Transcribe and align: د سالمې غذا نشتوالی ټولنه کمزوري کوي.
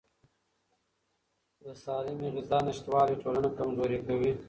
د 1.61 1.65
سالمې 1.83 2.27
غذا 2.35 2.59
نشتوالی 2.67 3.15
ټولنه 3.23 3.49
کمزوري 3.57 3.99
کوي. 4.07 4.31